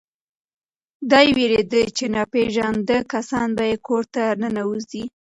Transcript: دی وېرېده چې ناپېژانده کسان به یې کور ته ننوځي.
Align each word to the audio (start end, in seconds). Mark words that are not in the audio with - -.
دی 1.11 1.27
وېرېده 1.35 1.81
چې 1.97 2.05
ناپېژانده 2.15 2.97
کسان 3.13 3.47
به 3.57 3.63
یې 3.69 3.77
کور 3.87 4.03
ته 4.13 4.23
ننوځي. 4.41 5.03